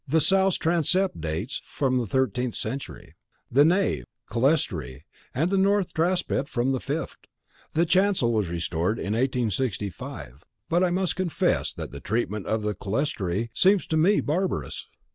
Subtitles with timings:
[0.07, 3.13] The south transept dates from the thirteenth century;
[3.51, 7.17] the nave, clerestory, and north transept from the fifth.
[7.75, 12.73] The chancel was restored in 1865, but I must confess that the treatment of the
[12.73, 14.87] clerestory seems to me barbarous.